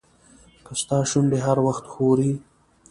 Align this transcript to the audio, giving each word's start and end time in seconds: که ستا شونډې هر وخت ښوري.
که 0.65 0.73
ستا 0.81 0.99
شونډې 1.09 1.39
هر 1.47 1.57
وخت 1.67 1.83
ښوري. 1.91 2.31